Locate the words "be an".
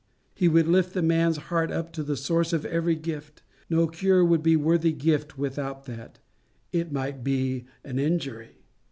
7.23-7.99